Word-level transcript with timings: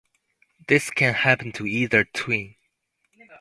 This 0.67 0.89
can 0.89 1.13
happen 1.13 1.51
to 1.51 1.67
either 1.67 2.05
twin. 2.05 2.55